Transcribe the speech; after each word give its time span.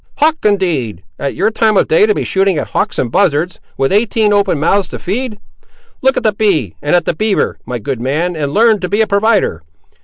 "Hawk, 0.17 0.37
indeed! 0.43 1.03
at 1.19 1.35
your 1.35 1.51
time 1.51 1.77
of 1.77 1.87
day 1.87 2.07
to 2.07 2.15
be 2.15 2.23
shooting 2.23 2.57
at 2.57 2.69
hawks 2.69 2.97
and 2.97 3.11
buzzards, 3.11 3.59
with 3.77 3.91
eighteen 3.91 4.33
open 4.33 4.59
mouths 4.59 4.87
to 4.87 4.97
feed. 4.97 5.37
Look 6.01 6.17
at 6.17 6.23
the 6.23 6.33
bee, 6.33 6.73
and 6.81 6.95
at 6.95 7.05
the 7.05 7.13
beaver, 7.15 7.59
my 7.67 7.77
good 7.77 8.01
man, 8.01 8.35
and 8.35 8.51
learn 8.51 8.79
to 8.79 8.89
be 8.89 9.01
a 9.01 9.05
provider. 9.05 9.61